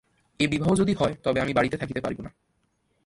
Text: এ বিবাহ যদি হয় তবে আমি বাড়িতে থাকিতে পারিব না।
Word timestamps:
এ 0.39 0.45
বিবাহ 0.47 0.69
যদি 0.75 0.93
হয় 0.93 1.15
তবে 1.23 1.39
আমি 1.41 1.53
বাড়িতে 1.53 1.77
থাকিতে 1.77 2.01
পারিব 2.01 2.19
না। 2.21 2.31